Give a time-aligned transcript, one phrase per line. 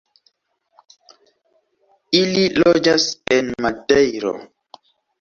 [2.21, 3.09] Ili loĝas
[3.39, 4.39] en Madejro.